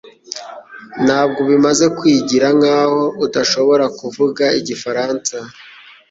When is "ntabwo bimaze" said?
1.05-1.85